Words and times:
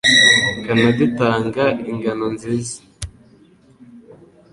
Kanada 0.65 1.01
itanga 1.09 1.65
ingano 1.89 2.25
nziza 2.35 2.77